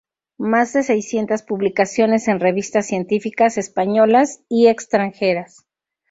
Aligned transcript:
Más 0.39 0.73
de 0.73 0.81
seiscientas 0.81 1.43
publicaciones 1.43 2.27
en 2.27 2.39
revistas 2.39 2.87
científicas, 2.87 3.59
españolas 3.59 4.41
y 4.49 4.65
extranjeras. 4.65 5.67